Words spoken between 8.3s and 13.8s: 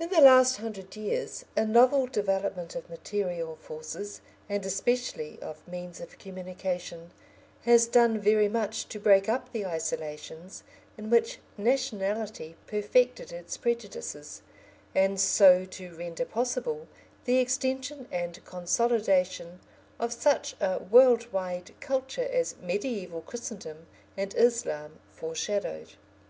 much to break up the isolations in which nationality perfected its